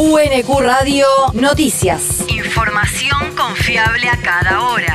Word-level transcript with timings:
UNQ 0.00 0.60
Radio 0.60 1.06
Noticias. 1.32 2.24
Información 2.28 3.34
confiable 3.36 4.08
a 4.08 4.16
cada 4.22 4.62
hora. 4.62 4.94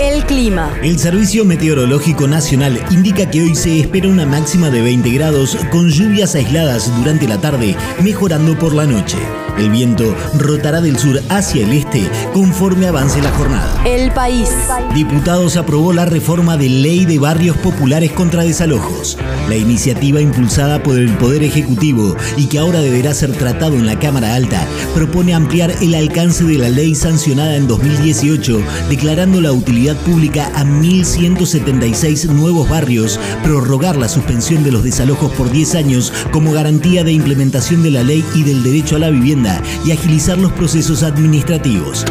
El 0.00 0.24
clima. 0.24 0.76
El 0.82 0.98
Servicio 0.98 1.44
Meteorológico 1.44 2.26
Nacional 2.26 2.84
indica 2.90 3.30
que 3.30 3.42
hoy 3.42 3.54
se 3.54 3.78
espera 3.78 4.08
una 4.08 4.26
máxima 4.26 4.68
de 4.68 4.82
20 4.82 5.10
grados 5.10 5.56
con 5.70 5.88
lluvias 5.88 6.34
aisladas 6.34 6.92
durante 6.98 7.28
la 7.28 7.40
tarde, 7.40 7.76
mejorando 8.02 8.58
por 8.58 8.74
la 8.74 8.86
noche. 8.86 9.18
El 9.60 9.68
viento 9.68 10.16
rotará 10.38 10.80
del 10.80 10.98
sur 10.98 11.20
hacia 11.28 11.62
el 11.62 11.74
este 11.74 12.08
conforme 12.32 12.86
avance 12.86 13.20
la 13.20 13.30
jornada. 13.32 13.84
El 13.84 14.10
país. 14.10 14.48
Diputados 14.94 15.58
aprobó 15.58 15.92
la 15.92 16.06
reforma 16.06 16.56
de 16.56 16.70
ley 16.70 17.04
de 17.04 17.18
barrios 17.18 17.58
populares 17.58 18.10
contra 18.12 18.42
desalojos. 18.42 19.18
La 19.50 19.56
iniciativa 19.56 20.18
impulsada 20.18 20.82
por 20.82 20.96
el 20.96 21.10
Poder 21.18 21.42
Ejecutivo 21.42 22.16
y 22.38 22.46
que 22.46 22.58
ahora 22.58 22.80
deberá 22.80 23.12
ser 23.12 23.32
tratado 23.32 23.74
en 23.74 23.84
la 23.84 23.98
Cámara 23.98 24.34
Alta 24.34 24.66
propone 24.94 25.34
ampliar 25.34 25.74
el 25.82 25.94
alcance 25.94 26.42
de 26.44 26.56
la 26.56 26.70
ley 26.70 26.94
sancionada 26.94 27.56
en 27.56 27.68
2018, 27.68 28.62
declarando 28.88 29.42
la 29.42 29.52
utilidad 29.52 29.96
pública 29.98 30.50
a 30.54 30.64
1.176 30.64 32.30
nuevos 32.30 32.66
barrios, 32.70 33.20
prorrogar 33.42 33.96
la 33.96 34.08
suspensión 34.08 34.64
de 34.64 34.72
los 34.72 34.84
desalojos 34.84 35.30
por 35.32 35.50
10 35.50 35.74
años 35.74 36.14
como 36.30 36.52
garantía 36.52 37.04
de 37.04 37.12
implementación 37.12 37.82
de 37.82 37.90
la 37.90 38.02
ley 38.02 38.24
y 38.34 38.42
del 38.44 38.62
derecho 38.62 38.96
a 38.96 39.00
la 39.00 39.10
vivienda 39.10 39.49
y 39.84 39.92
agilizar 39.92 40.38
los 40.38 40.52
procesos 40.52 41.02
administrativos. 41.02 42.04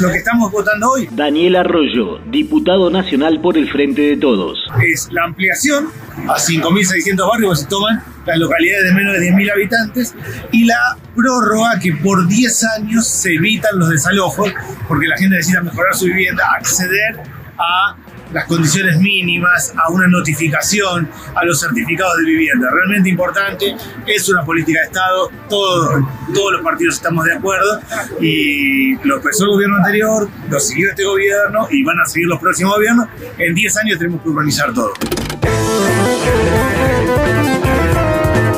Lo 0.00 0.10
que 0.10 0.18
estamos 0.18 0.50
votando 0.50 0.90
hoy 0.90 1.08
Daniel 1.12 1.56
Arroyo, 1.56 2.18
diputado 2.30 2.90
nacional 2.90 3.40
por 3.40 3.56
el 3.56 3.70
Frente 3.70 4.02
de 4.02 4.16
Todos. 4.16 4.58
es 4.84 5.08
la 5.12 5.24
ampliación 5.24 5.88
a 6.28 6.34
5.600 6.34 7.28
barrios, 7.28 7.60
se 7.60 7.66
toman 7.66 8.02
las 8.26 8.38
localidades 8.38 8.84
de 8.84 8.92
menos 8.94 9.12
de 9.14 9.30
10.000 9.30 9.52
habitantes, 9.52 10.14
y 10.50 10.64
la 10.64 10.96
prórroga 11.14 11.78
que 11.78 11.92
por 11.92 12.26
10 12.26 12.64
años 12.78 13.06
se 13.06 13.34
evitan 13.34 13.78
los 13.78 13.90
desalojos, 13.90 14.52
porque 14.88 15.06
la 15.06 15.16
gente 15.16 15.36
necesita 15.36 15.62
mejorar 15.62 15.94
su 15.94 16.06
vivienda, 16.06 16.44
acceder 16.56 17.20
a 17.58 17.96
las 18.32 18.46
condiciones 18.46 18.98
mínimas, 18.98 19.72
a 19.76 19.90
una 19.90 20.06
notificación, 20.08 21.08
a 21.34 21.44
los 21.44 21.60
certificados 21.60 22.16
de 22.18 22.24
vivienda. 22.24 22.68
Realmente 22.70 23.10
importante, 23.10 23.76
es 24.06 24.28
una 24.28 24.44
política 24.44 24.80
de 24.80 24.86
Estado, 24.86 25.30
todos, 25.48 26.04
todos 26.34 26.52
los 26.52 26.62
partidos 26.62 26.96
estamos 26.96 27.24
de 27.24 27.34
acuerdo 27.34 27.80
y 28.20 28.96
lo 29.06 29.16
empezó 29.16 29.44
el 29.44 29.50
gobierno 29.50 29.76
anterior, 29.76 30.28
lo 30.48 30.60
siguió 30.60 30.90
este 30.90 31.04
gobierno 31.04 31.68
y 31.70 31.82
van 31.82 32.00
a 32.00 32.06
seguir 32.06 32.28
los 32.28 32.40
próximos 32.40 32.74
gobiernos. 32.74 33.08
En 33.38 33.54
10 33.54 33.76
años 33.78 33.98
tenemos 33.98 34.22
que 34.22 34.28
urbanizar 34.28 34.72
todo. 34.72 34.92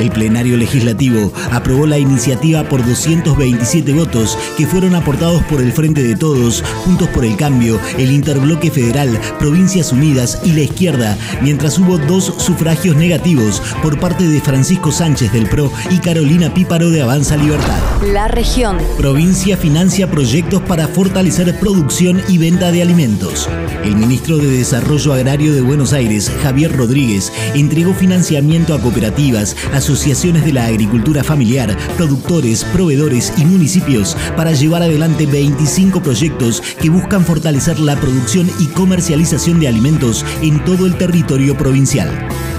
El 0.00 0.10
plenario 0.10 0.56
legislativo 0.56 1.30
aprobó 1.52 1.86
la 1.86 1.98
iniciativa 1.98 2.64
por 2.64 2.84
227 2.84 3.92
votos 3.92 4.38
que 4.56 4.66
fueron 4.66 4.94
aportados 4.94 5.42
por 5.42 5.60
el 5.60 5.72
Frente 5.72 6.02
de 6.02 6.16
Todos, 6.16 6.64
Juntos 6.84 7.08
por 7.08 7.24
el 7.24 7.36
Cambio, 7.36 7.78
el 7.98 8.10
Interbloque 8.10 8.70
Federal, 8.70 9.20
Provincias 9.38 9.92
Unidas 9.92 10.40
y 10.42 10.52
la 10.52 10.60
Izquierda, 10.60 11.18
mientras 11.42 11.78
hubo 11.78 11.98
dos 11.98 12.32
sufragios 12.38 12.96
negativos 12.96 13.62
por 13.82 14.00
parte 14.00 14.26
de 14.26 14.40
Francisco 14.40 14.90
Sánchez 14.90 15.32
del 15.32 15.48
PRO 15.48 15.70
y 15.90 15.98
Carolina 15.98 16.54
Píparo 16.54 16.88
de 16.88 17.02
Avanza 17.02 17.36
Libertad. 17.36 17.78
La 18.12 18.26
región. 18.28 18.78
Provincia 18.96 19.58
financia 19.58 20.10
proyectos 20.10 20.62
para 20.62 20.88
fortalecer 20.88 21.58
producción 21.60 22.22
y 22.26 22.38
venta 22.38 22.72
de 22.72 22.80
alimentos. 22.80 23.48
El 23.84 23.96
ministro 23.96 24.38
de 24.38 24.46
Desarrollo 24.46 25.12
Agrario 25.12 25.54
de 25.54 25.60
Buenos 25.60 25.92
Aires, 25.92 26.30
Javier 26.42 26.74
Rodríguez, 26.74 27.32
entregó 27.54 27.92
financiamiento 27.92 28.74
a 28.74 28.80
cooperativas, 28.80 29.56
asociaciones 29.90 30.44
de 30.44 30.52
la 30.52 30.66
agricultura 30.66 31.24
familiar, 31.24 31.76
productores, 31.96 32.62
proveedores 32.62 33.32
y 33.36 33.44
municipios 33.44 34.16
para 34.36 34.52
llevar 34.52 34.84
adelante 34.84 35.26
25 35.26 36.00
proyectos 36.00 36.62
que 36.80 36.88
buscan 36.88 37.24
fortalecer 37.24 37.80
la 37.80 37.96
producción 37.96 38.48
y 38.60 38.66
comercialización 38.66 39.58
de 39.58 39.66
alimentos 39.66 40.24
en 40.42 40.62
todo 40.64 40.86
el 40.86 40.96
territorio 40.96 41.56
provincial. 41.56 42.08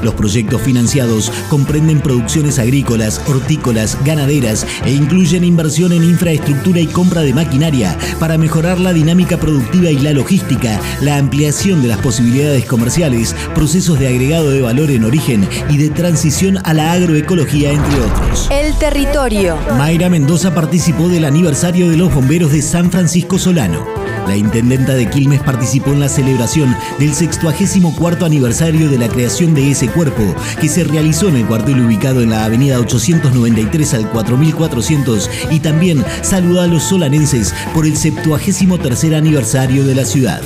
Los 0.04 0.14
proyectos 0.16 0.62
financiados 0.62 1.32
comprenden 1.50 2.02
producciones 2.02 2.60
agrícolas, 2.60 3.22
hortícolas, 3.28 3.98
ganaderas 4.04 4.66
e 4.86 4.92
incluyen 4.92 5.44
inversión 5.44 5.92
en 5.92 6.04
infraestructura 6.04 6.80
y 6.80 6.88
compra 6.88 7.22
de 7.22 7.34
maquinaria 7.34 7.98
para 8.20 8.38
mejorar 8.38 8.80
la 8.80 8.94
dinámica 8.94 9.38
productiva 9.38 9.90
y 9.90 10.00
la 10.00 10.14
logística, 10.14 10.80
la 11.02 11.18
ampliación 11.18 11.82
de 11.82 11.90
las 11.90 12.00
posibilidades 12.00 12.66
comerciales, 12.66 13.36
procesos 13.54 14.00
de 14.00 14.08
agregado 14.08 14.50
de 14.50 14.62
valor 14.62 14.92
en 14.92 15.04
origen 15.04 15.48
y 15.70 15.78
de 15.78 15.90
transición 15.90 16.58
a 16.64 16.74
la 16.74 16.94
agroecología, 16.94 17.72
entre 17.72 18.00
otros. 18.00 18.50
El 18.52 18.74
territorio. 18.76 19.58
Mayra 19.78 20.10
Mendoza 20.10 20.54
participó 20.54 21.10
del 21.10 21.26
aniversario 21.26 21.90
de 21.90 21.98
los 21.98 22.14
bomberos 22.14 22.52
de 22.52 22.62
San 22.62 22.92
Francisco 22.92 23.38
Solano. 23.38 23.86
La 24.28 24.38
intendenta 24.38 24.94
de 24.94 25.10
Quilmes 25.10 25.42
participó 25.42 25.92
en 25.92 26.00
la 26.00 26.08
celebración 26.08 26.76
del 27.00 27.14
64 27.14 28.26
aniversario 28.26 28.90
de 28.90 28.98
la 28.98 29.10
creación 29.10 29.54
de 29.54 29.72
ese 29.72 29.88
cuerpo, 29.92 30.36
que 30.60 30.68
se 30.68 30.84
realizó 30.84 31.30
en 31.30 31.38
el 31.38 31.46
cuartel 31.46 31.86
ubicado 31.86 32.22
en 32.22 32.32
la 32.32 32.46
avenida 32.46 32.80
893 32.80 33.94
al 33.94 34.10
4400 34.10 35.30
y 35.52 35.60
también 35.60 36.04
saludó 36.22 36.62
a 36.62 36.68
los 36.68 36.84
solanenses 36.84 37.54
por 37.74 37.86
el 37.86 37.98
73 37.98 39.14
aniversario 39.14 39.86
de 39.86 39.96
la 39.96 40.06
ciudad. 40.06 40.42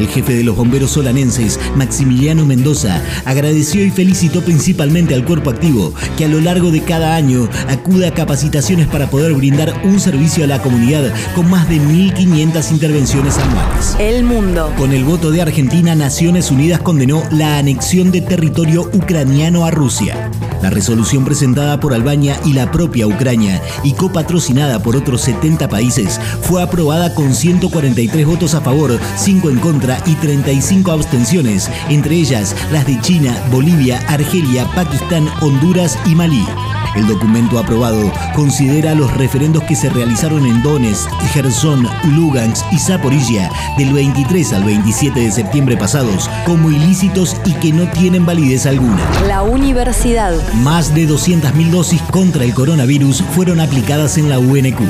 El 0.00 0.08
jefe 0.08 0.32
de 0.32 0.44
los 0.44 0.56
bomberos 0.56 0.92
solanenses, 0.92 1.60
Maximiliano 1.76 2.46
Mendoza, 2.46 3.02
agradeció 3.26 3.84
y 3.84 3.90
felicitó 3.90 4.40
principalmente 4.40 5.14
al 5.14 5.26
cuerpo 5.26 5.50
activo, 5.50 5.92
que 6.16 6.24
a 6.24 6.28
lo 6.28 6.40
largo 6.40 6.70
de 6.70 6.80
cada 6.80 7.14
año 7.14 7.46
acude 7.68 8.06
a 8.06 8.14
capacitaciones 8.14 8.86
para 8.86 9.10
poder 9.10 9.34
brindar 9.34 9.78
un 9.84 10.00
servicio 10.00 10.44
a 10.44 10.46
la 10.46 10.62
comunidad 10.62 11.12
con 11.34 11.50
más 11.50 11.68
de 11.68 11.76
1.500 11.82 12.70
intervenciones 12.70 13.36
anuales. 13.36 13.96
El 13.98 14.24
mundo. 14.24 14.72
Con 14.78 14.94
el 14.94 15.04
voto 15.04 15.30
de 15.30 15.42
Argentina, 15.42 15.94
Naciones 15.94 16.50
Unidas 16.50 16.80
condenó 16.80 17.22
la 17.30 17.58
anexión 17.58 18.10
de 18.10 18.22
territorio 18.22 18.88
ucraniano 18.94 19.66
a 19.66 19.70
Rusia. 19.70 20.30
La 20.62 20.70
resolución 20.70 21.24
presentada 21.24 21.80
por 21.80 21.94
Albania 21.94 22.38
y 22.44 22.52
la 22.52 22.70
propia 22.70 23.06
Ucrania 23.06 23.62
y 23.82 23.92
copatrocinada 23.94 24.82
por 24.82 24.94
otros 24.94 25.22
70 25.22 25.68
países 25.68 26.20
fue 26.42 26.62
aprobada 26.62 27.14
con 27.14 27.34
143 27.34 28.26
votos 28.26 28.54
a 28.54 28.60
favor, 28.60 28.98
5 29.16 29.50
en 29.50 29.58
contra 29.58 29.89
y 30.06 30.14
35 30.14 30.92
abstenciones, 30.92 31.70
entre 31.88 32.16
ellas 32.16 32.54
las 32.70 32.86
de 32.86 33.00
China, 33.00 33.36
Bolivia, 33.50 34.00
Argelia, 34.08 34.66
Pakistán, 34.74 35.28
Honduras 35.40 35.98
y 36.06 36.14
Malí. 36.14 36.44
El 36.96 37.06
documento 37.06 37.58
aprobado 37.58 38.12
considera 38.34 38.94
los 38.94 39.12
referendos 39.16 39.62
que 39.64 39.76
se 39.76 39.88
realizaron 39.90 40.44
en 40.44 40.60
Donetsk, 40.62 41.08
Gerson, 41.32 41.88
Lugansk 42.16 42.64
y 42.72 42.78
Zaporilla 42.78 43.48
del 43.78 43.92
23 43.92 44.52
al 44.54 44.64
27 44.64 45.20
de 45.20 45.30
septiembre 45.30 45.76
pasados 45.76 46.28
como 46.44 46.70
ilícitos 46.70 47.36
y 47.44 47.52
que 47.54 47.72
no 47.72 47.88
tienen 47.90 48.26
validez 48.26 48.66
alguna. 48.66 48.98
La 49.28 49.42
universidad. 49.42 50.34
Más 50.62 50.92
de 50.94 51.08
200.000 51.08 51.70
dosis 51.70 52.02
contra 52.10 52.44
el 52.44 52.54
coronavirus 52.54 53.22
fueron 53.34 53.60
aplicadas 53.60 54.18
en 54.18 54.28
la 54.28 54.38
UNQ. 54.38 54.80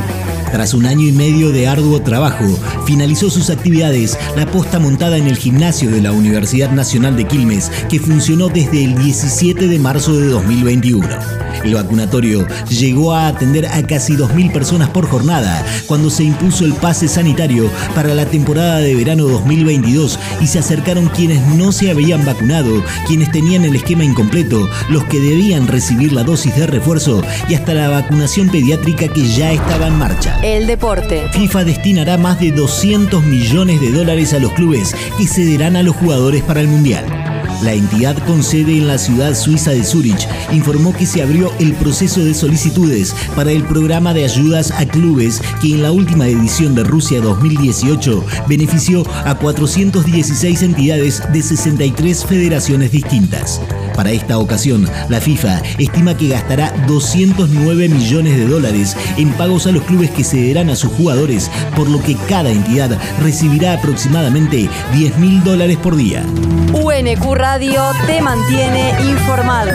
Tras 0.52 0.74
un 0.74 0.86
año 0.86 1.06
y 1.06 1.12
medio 1.12 1.52
de 1.52 1.68
arduo 1.68 2.02
trabajo, 2.02 2.44
finalizó 2.84 3.30
sus 3.30 3.50
actividades 3.50 4.18
la 4.36 4.46
posta 4.46 4.78
montada 4.78 5.16
en 5.16 5.26
el 5.26 5.36
gimnasio 5.36 5.90
de 5.90 6.00
la 6.00 6.12
Universidad 6.12 6.70
Nacional 6.72 7.16
de 7.16 7.26
Quilmes, 7.26 7.70
que 7.88 8.00
funcionó 8.00 8.48
desde 8.48 8.84
el 8.84 8.96
17 8.96 9.68
de 9.68 9.78
marzo 9.78 10.18
de 10.18 10.26
2021. 10.26 11.49
El 11.64 11.74
vacunatorio 11.74 12.46
llegó 12.68 13.14
a 13.14 13.28
atender 13.28 13.66
a 13.66 13.82
casi 13.86 14.14
2.000 14.14 14.52
personas 14.52 14.88
por 14.90 15.06
jornada 15.06 15.64
cuando 15.86 16.10
se 16.10 16.24
impuso 16.24 16.64
el 16.64 16.74
pase 16.74 17.08
sanitario 17.08 17.70
para 17.94 18.14
la 18.14 18.26
temporada 18.26 18.78
de 18.78 18.94
verano 18.94 19.24
2022 19.24 20.18
y 20.40 20.46
se 20.46 20.58
acercaron 20.58 21.08
quienes 21.08 21.44
no 21.48 21.72
se 21.72 21.90
habían 21.90 22.24
vacunado, 22.24 22.82
quienes 23.06 23.30
tenían 23.32 23.64
el 23.64 23.76
esquema 23.76 24.04
incompleto, 24.04 24.68
los 24.88 25.04
que 25.04 25.20
debían 25.20 25.66
recibir 25.66 26.12
la 26.12 26.24
dosis 26.24 26.54
de 26.56 26.66
refuerzo 26.66 27.22
y 27.48 27.54
hasta 27.54 27.74
la 27.74 27.88
vacunación 27.88 28.48
pediátrica 28.48 29.08
que 29.08 29.28
ya 29.28 29.52
estaba 29.52 29.88
en 29.88 29.98
marcha. 29.98 30.38
El 30.42 30.66
deporte. 30.66 31.28
FIFA 31.32 31.64
destinará 31.64 32.16
más 32.16 32.40
de 32.40 32.52
200 32.52 33.22
millones 33.24 33.80
de 33.80 33.90
dólares 33.90 34.32
a 34.32 34.38
los 34.38 34.52
clubes 34.52 34.94
que 35.18 35.26
cederán 35.26 35.76
a 35.76 35.82
los 35.82 35.96
jugadores 35.96 36.42
para 36.42 36.60
el 36.60 36.68
Mundial. 36.68 37.19
La 37.62 37.74
entidad 37.74 38.16
con 38.26 38.42
sede 38.42 38.78
en 38.78 38.86
la 38.86 38.96
ciudad 38.96 39.34
suiza 39.34 39.72
de 39.72 39.84
Zurich 39.84 40.26
informó 40.50 40.94
que 40.94 41.04
se 41.04 41.22
abrió 41.22 41.52
el 41.58 41.74
proceso 41.74 42.24
de 42.24 42.32
solicitudes 42.32 43.14
para 43.36 43.52
el 43.52 43.64
programa 43.64 44.14
de 44.14 44.24
ayudas 44.24 44.70
a 44.70 44.86
clubes 44.86 45.42
que 45.60 45.74
en 45.74 45.82
la 45.82 45.92
última 45.92 46.26
edición 46.26 46.74
de 46.74 46.84
Rusia 46.84 47.20
2018 47.20 48.24
benefició 48.48 49.04
a 49.26 49.34
416 49.34 50.62
entidades 50.62 51.22
de 51.32 51.42
63 51.42 52.24
federaciones 52.24 52.92
distintas. 52.92 53.60
Para 53.94 54.10
esta 54.10 54.38
ocasión, 54.38 54.88
la 55.08 55.20
FIFA 55.20 55.62
estima 55.78 56.16
que 56.16 56.28
gastará 56.28 56.72
209 56.86 57.88
millones 57.88 58.36
de 58.36 58.46
dólares 58.46 58.96
en 59.16 59.30
pagos 59.32 59.66
a 59.66 59.72
los 59.72 59.82
clubes 59.84 60.10
que 60.10 60.24
cederán 60.24 60.70
a 60.70 60.76
sus 60.76 60.92
jugadores, 60.92 61.50
por 61.76 61.88
lo 61.88 62.02
que 62.02 62.16
cada 62.28 62.50
entidad 62.50 62.98
recibirá 63.20 63.74
aproximadamente 63.74 64.68
10 64.92 65.18
mil 65.18 65.42
dólares 65.44 65.76
por 65.76 65.96
día. 65.96 66.24
UNQ 66.72 67.34
Radio 67.34 67.82
te 68.06 68.20
mantiene 68.20 68.94
informado. 69.10 69.72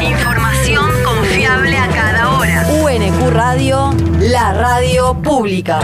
Información 0.00 0.86
confiable 1.04 1.72
Radio, 3.32 3.94
la 4.20 4.52
radio 4.52 5.14
pública. 5.22 5.80